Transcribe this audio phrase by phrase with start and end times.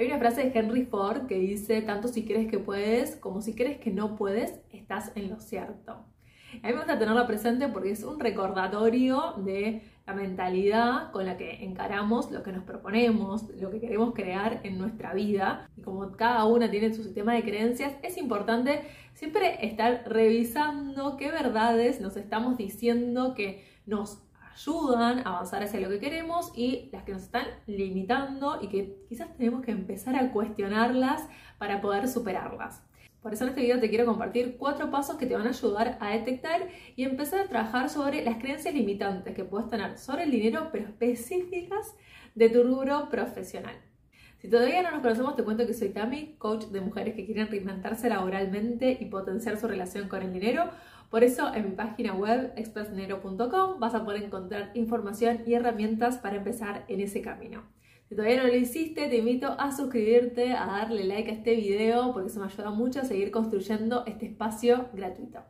[0.00, 3.52] Hay una frase de Henry Ford que dice, tanto si crees que puedes como si
[3.52, 5.92] crees que no puedes, estás en lo cierto.
[5.92, 11.36] A mí me gusta tenerlo presente porque es un recordatorio de la mentalidad con la
[11.36, 15.68] que encaramos lo que nos proponemos, lo que queremos crear en nuestra vida.
[15.76, 18.80] Y como cada una tiene su sistema de creencias, es importante
[19.12, 24.22] siempre estar revisando qué verdades nos estamos diciendo que nos
[24.54, 29.04] ayudan a avanzar hacia lo que queremos y las que nos están limitando y que
[29.08, 31.22] quizás tenemos que empezar a cuestionarlas
[31.58, 32.82] para poder superarlas.
[33.22, 35.98] Por eso en este video te quiero compartir cuatro pasos que te van a ayudar
[36.00, 40.30] a detectar y empezar a trabajar sobre las creencias limitantes que puedes tener sobre el
[40.30, 41.94] dinero, pero específicas
[42.34, 43.76] de tu rubro profesional.
[44.40, 47.48] Si todavía no nos conocemos, te cuento que soy Tami, coach de mujeres que quieren
[47.48, 50.70] reinventarse laboralmente y potenciar su relación con el dinero.
[51.10, 56.36] Por eso en mi página web expressdinero.com vas a poder encontrar información y herramientas para
[56.36, 57.64] empezar en ese camino.
[58.08, 62.12] Si todavía no lo hiciste, te invito a suscribirte, a darle like a este video
[62.12, 65.40] porque eso me ayuda mucho a seguir construyendo este espacio gratuito.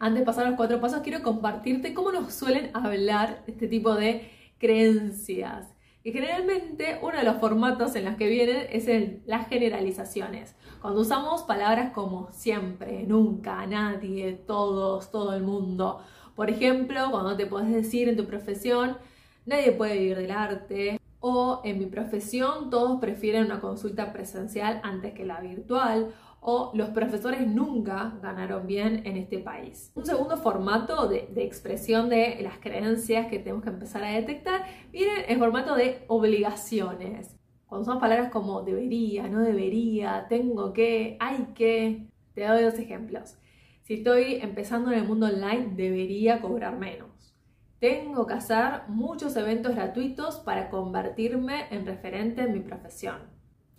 [0.00, 3.94] Antes de pasar a los cuatro pasos, quiero compartirte cómo nos suelen hablar este tipo
[3.94, 5.73] de creencias.
[6.06, 10.54] Y generalmente uno de los formatos en los que vienen es el, las generalizaciones.
[10.82, 16.04] Cuando usamos palabras como siempre, nunca, nadie, todos, todo el mundo.
[16.36, 18.98] Por ejemplo, cuando te puedes decir en tu profesión,
[19.46, 25.14] nadie puede vivir del arte, o en mi profesión todos prefieren una consulta presencial antes
[25.14, 26.14] que la virtual
[26.46, 29.90] o los profesores nunca ganaron bien en este país.
[29.94, 35.24] Un segundo formato de, expresión de las creencias que tenemos que empezar a detectar viene
[35.28, 37.34] en formato de obligaciones.
[37.64, 43.38] Cuando usamos palabras como debería, no debería, tengo que, hay que, te doy dos ejemplos.
[43.82, 47.34] Si estoy empezando en el mundo online, debería cobrar menos.
[47.78, 53.33] Tengo que hacer muchos eventos gratuitos para convertirme en referente en mi profesión.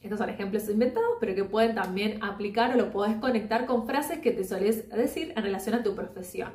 [0.05, 4.19] Estos son ejemplos inventados, pero que pueden también aplicar o lo puedes conectar con frases
[4.19, 6.51] que te sueles decir en relación a tu profesión.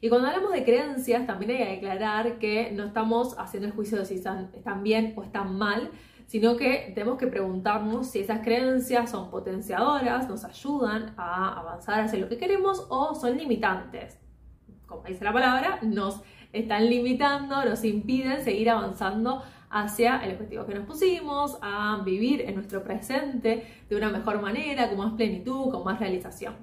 [0.00, 3.98] Y cuando hablamos de creencias, también hay que aclarar que no estamos haciendo el juicio
[3.98, 5.90] de si están bien o están mal,
[6.26, 12.18] sino que tenemos que preguntarnos si esas creencias son potenciadoras, nos ayudan a avanzar hacia
[12.18, 14.18] lo que queremos o son limitantes.
[14.86, 16.22] Como dice la palabra, nos
[16.54, 19.42] están limitando, nos impiden seguir avanzando
[19.74, 24.88] hacia el objetivo que nos pusimos, a vivir en nuestro presente de una mejor manera,
[24.88, 26.54] con más plenitud, con más realización.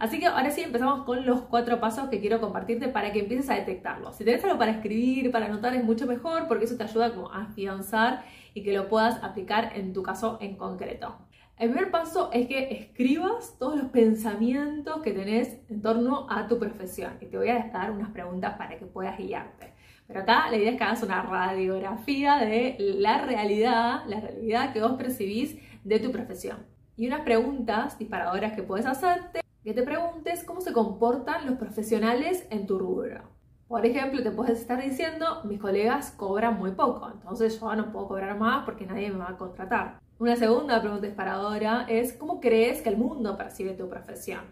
[0.00, 3.48] Así que ahora sí empezamos con los cuatro pasos que quiero compartirte para que empieces
[3.50, 4.16] a detectarlos.
[4.16, 7.32] Si tenés algo para escribir, para anotar es mucho mejor porque eso te ayuda como
[7.32, 11.16] a afianzar y que lo puedas aplicar en tu caso en concreto.
[11.58, 16.58] El primer paso es que escribas todos los pensamientos que tenés en torno a tu
[16.58, 19.72] profesión y te voy a dar unas preguntas para que puedas guiarte.
[20.06, 24.80] Pero acá la idea es que hagas una radiografía de la realidad, la realidad que
[24.80, 26.58] vos percibís de tu profesión.
[26.96, 32.46] Y unas preguntas disparadoras que puedes hacerte, que te preguntes cómo se comportan los profesionales
[32.50, 33.22] en tu rubro.
[33.68, 38.06] Por ejemplo, te puedes estar diciendo, mis colegas cobran muy poco, entonces yo no puedo
[38.06, 39.98] cobrar más porque nadie me va a contratar.
[40.20, 44.42] Una segunda pregunta disparadora es ¿cómo crees que el mundo percibe tu profesión?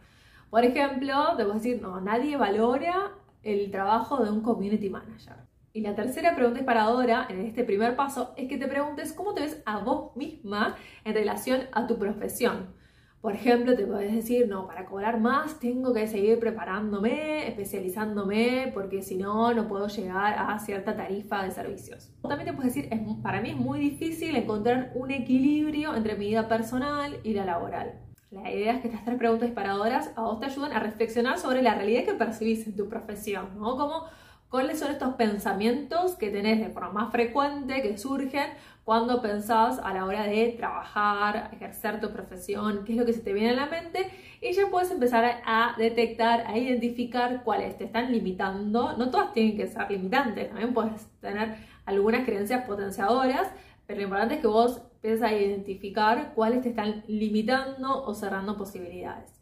[0.51, 3.13] Por ejemplo, puedo decir, no, nadie valora
[3.45, 5.37] el trabajo de un community manager.
[5.73, 9.41] Y la tercera pregunta disparadora en este primer paso es que te preguntes cómo te
[9.41, 12.75] ves a vos misma en relación a tu profesión.
[13.21, 19.01] Por ejemplo, te puedes decir, no, para cobrar más tengo que seguir preparándome, especializándome, porque
[19.01, 22.13] si no, no puedo llegar a cierta tarifa de servicios.
[22.23, 22.91] También te puedes decir,
[23.23, 27.99] para mí es muy difícil encontrar un equilibrio entre mi vida personal y la laboral.
[28.35, 31.63] La idea es que estas tres preguntas disparadoras a vos te ayudan a reflexionar sobre
[31.63, 33.77] la realidad que percibís en tu profesión, ¿no?
[33.77, 34.07] Como
[34.49, 38.51] cuáles son estos pensamientos que tenés de forma más frecuente, que surgen
[38.85, 43.21] cuando pensás a la hora de trabajar, ejercer tu profesión, qué es lo que se
[43.21, 47.85] te viene a la mente y ya puedes empezar a, detectar, a identificar cuáles te
[47.85, 48.97] están limitando.
[48.97, 51.55] No todas tienen que ser limitantes, también puedes tener
[51.87, 53.49] algunas creencias potenciadoras,
[53.87, 58.57] pero lo importante es que vos empieces a identificar cuáles te están limitando o cerrando
[58.57, 59.41] posibilidades.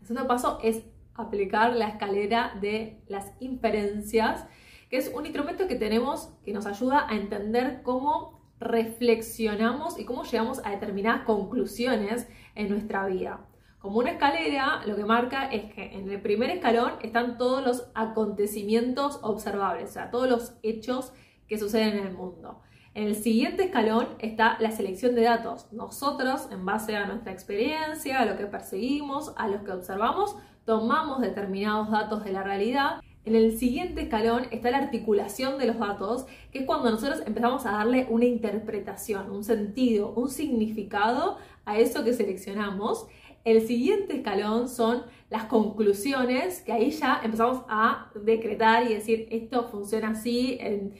[0.00, 0.84] El segundo paso es
[1.14, 4.46] aplicar la escalera de las inferencias,
[4.90, 10.24] que es un instrumento que tenemos que nos ayuda a entender cómo reflexionamos y cómo
[10.24, 13.46] llegamos a determinadas conclusiones en nuestra vida.
[13.78, 17.88] Como una escalera, lo que marca es que en el primer escalón están todos los
[17.94, 21.12] acontecimientos observables, o sea, todos los hechos
[21.46, 22.60] que suceden en el mundo.
[22.96, 25.70] En el siguiente escalón está la selección de datos.
[25.70, 30.34] Nosotros, en base a nuestra experiencia, a lo que perseguimos, a lo que observamos,
[30.64, 35.78] tomamos determinados datos de la realidad En el siguiente escalón está la articulación de los
[35.78, 41.76] datos, que es cuando nosotros empezamos a darle una interpretación, un sentido, un significado a
[41.78, 43.08] eso que seleccionamos.
[43.46, 49.68] El siguiente escalón son las conclusiones, que ahí ya empezamos a decretar y decir, esto
[49.68, 50.94] funciona así en,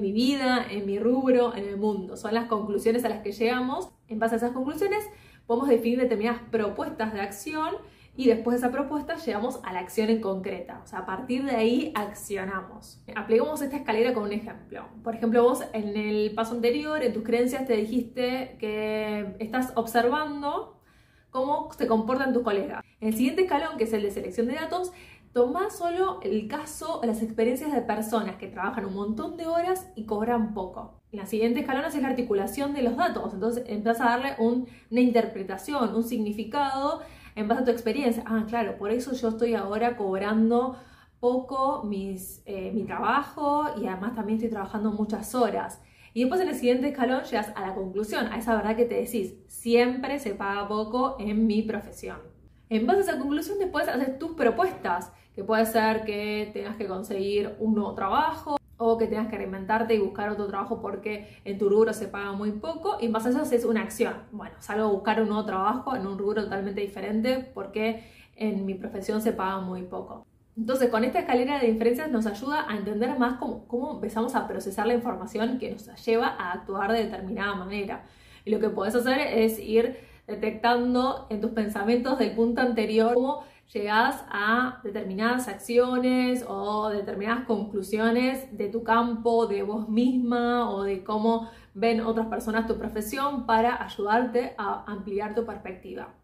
[0.00, 2.16] mi vida, en mi rubro, en el mundo.
[2.16, 3.88] Son las conclusiones a las que llegamos.
[4.08, 5.08] En base a esas conclusiones
[5.46, 7.76] podemos definir determinadas propuestas de acción
[8.16, 10.80] y después de esa propuesta llegamos a la acción en concreta.
[10.82, 13.00] O sea, a partir de ahí accionamos.
[13.14, 14.88] Aplicamos esta escalera con un ejemplo.
[15.04, 20.75] Por ejemplo, vos en el paso anterior, en tus creencias, te dijiste que estás observando
[21.36, 22.82] cómo se comportan tus colegas.
[22.98, 24.90] En el siguiente escalón, que es el de selección de datos,
[25.34, 30.04] toma solo el caso, las experiencias de personas que trabajan un montón de horas y
[30.04, 30.94] cobran poco.
[31.12, 35.00] En la siguiente escalón es la articulación de los datos, entonces empiezas a darle una
[35.00, 37.02] interpretación, un significado
[37.34, 38.24] en base a tu experiencia.
[38.26, 40.76] Ah, claro, por eso yo estoy ahora cobrando
[41.20, 45.82] poco mis, eh, mi trabajo y además también estoy trabajando muchas horas.
[46.16, 48.94] Y después en el siguiente escalón llegas a la conclusión, a esa verdad que te
[48.94, 52.16] decís, siempre se paga poco en mi profesión.
[52.70, 56.86] En base a esa conclusión después haces tus propuestas, que puede ser que tengas que
[56.86, 61.58] conseguir un nuevo trabajo, o que tengas que reinventarte y buscar otro trabajo porque en
[61.58, 64.14] tu rubro se paga muy poco y más a eso es una acción.
[64.32, 68.72] Bueno, salgo a buscar un nuevo trabajo en un rubro totalmente diferente porque en mi
[68.72, 70.26] profesión se paga muy poco.
[70.56, 74.86] Entonces, con esta escalera de diferencias nos ayuda a entender más cómo, empezamos a procesar
[74.86, 78.04] la información que nos lleva a actuar de determinada manera.
[78.44, 83.44] Y lo que puedes hacer es ir detectando en tus pensamientos del punto anterior cómo
[83.72, 91.04] llegas a determinadas acciones o determinadas conclusiones de tu campo, de vos misma o de
[91.04, 96.14] cómo ven otras personas tu profesión para ayudarte a ampliar tu perspectiva.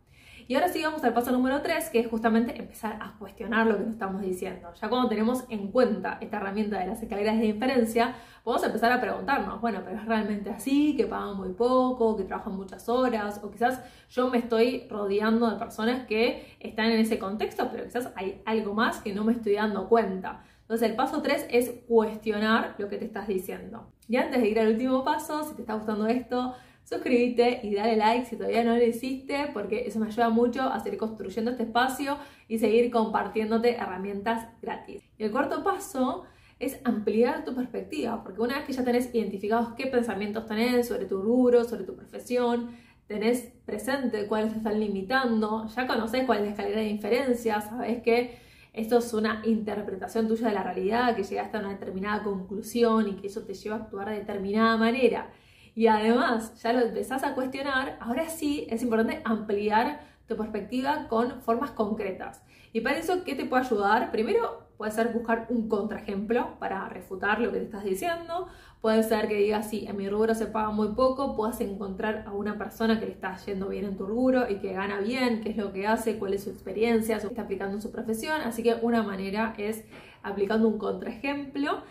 [0.49, 3.77] Y ahora sí vamos al paso número 3, que es justamente empezar a cuestionar lo
[3.77, 4.73] que nos estamos diciendo.
[4.81, 9.01] Ya cuando tenemos en cuenta esta herramienta de las escaleras de inferencia, podemos empezar a
[9.01, 13.51] preguntarnos, bueno, pero es realmente así, que pagan muy poco, que trabajan muchas horas, o
[13.51, 18.43] quizás yo me estoy rodeando de personas que están en ese contexto, pero quizás hay
[18.45, 20.43] algo más que no me estoy dando cuenta.
[20.63, 23.93] Entonces el paso 3 es cuestionar lo que te estás diciendo.
[24.09, 26.55] Y antes de ir al último paso, si te está gustando esto,
[26.85, 30.81] suscríbete y dale like si todavía no lo hiciste, porque eso me ayuda mucho a
[30.81, 32.19] seguir construyendo este espacio
[32.49, 35.03] y seguir compartiéndote herramientas gratis.
[35.19, 36.25] Y el cuarto paso
[36.59, 41.07] es ampliar tu perspectiva, porque una vez que ya tenés identificados qué pensamientos tenés sobre
[41.07, 42.71] tu rubro, sobre tu profesión,
[43.07, 48.03] tenés presente cuáles te están limitando, ya conoces cuál es la escalera de inferencia, sabes
[48.03, 48.39] que
[48.73, 53.17] esto es una interpretación tuya de la realidad, que llegaste a una determinada conclusión y
[53.17, 55.31] que eso te lleva a actuar de determinada manera
[55.75, 61.41] y además ya lo empezás a cuestionar, ahora sí es importante ampliar tu perspectiva con
[61.43, 62.43] formas concretas.
[62.73, 64.11] Y para eso, ¿qué te puede ayudar?
[64.11, 68.49] Primero, puede ser buscar un contraejemplo para refutar lo que te estás diciendo.
[68.81, 72.33] Puede ser que digas, sí, en mi rubro se paga muy poco, puedas encontrar a
[72.33, 75.51] una persona que le está yendo bien en tu rubro y que gana bien, qué
[75.51, 78.41] es lo que hace, cuál es su experiencia, qué está aplicando en su profesión.
[78.41, 79.85] Así que una manera es
[80.23, 81.83] aplicando un contraejemplo.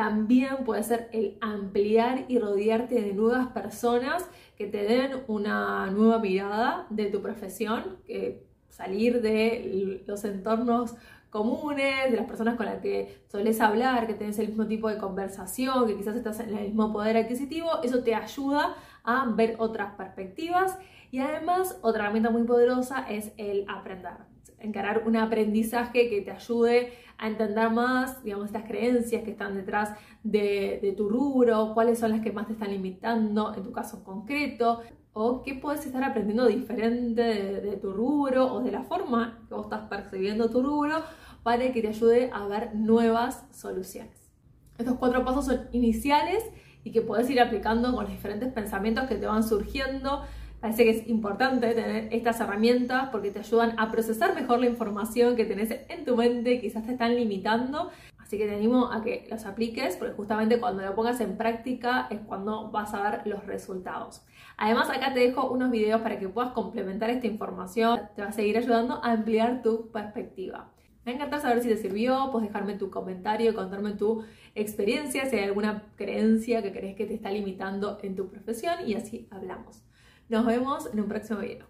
[0.00, 4.26] También puede ser el ampliar y rodearte de nuevas personas
[4.56, 10.94] que te den una nueva mirada de tu profesión, que salir de los entornos
[11.28, 14.96] comunes, de las personas con las que solés hablar, que tenés el mismo tipo de
[14.96, 19.96] conversación, que quizás estás en el mismo poder adquisitivo, eso te ayuda a ver otras
[19.96, 20.78] perspectivas.
[21.10, 26.92] Y además otra herramienta muy poderosa es el aprender encarar un aprendizaje que te ayude
[27.18, 32.20] a entender más, digamos, estas creencias que están detrás de, tu rubro, cuáles son las
[32.20, 34.80] que más te están limitando en tu caso concreto,
[35.12, 39.54] o qué puedes estar aprendiendo diferente de, de tu rubro o de la forma que
[39.54, 41.02] vos estás percibiendo tu rubro
[41.42, 44.30] para que te ayude a ver nuevas soluciones.
[44.78, 46.44] Estos cuatro pasos son iniciales
[46.84, 50.22] y que puedes ir aplicando con los diferentes pensamientos que te van surgiendo
[50.60, 55.34] Parece que es importante tener estas herramientas porque te ayudan a procesar mejor la información
[55.34, 57.90] que tenés en tu mente, quizás te están limitando.
[58.18, 62.06] Así que te animo a que los apliques porque justamente cuando lo pongas en práctica
[62.10, 64.22] es cuando vas a ver los resultados.
[64.58, 68.02] Además acá te dejo unos videos para que puedas complementar esta información.
[68.14, 70.70] Te va a seguir ayudando a ampliar tu perspectiva.
[71.06, 74.22] Me encanta saber si te sirvió, puedes dejarme tu comentario, contarme tu
[74.54, 78.94] experiencia, si hay alguna creencia que crees que te está limitando en tu profesión y
[78.94, 79.82] así hablamos.
[80.30, 81.66] Nos vemos en un próximo video.